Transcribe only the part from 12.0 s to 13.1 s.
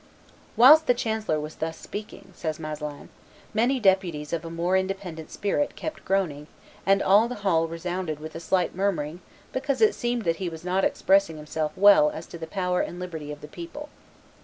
as to the power and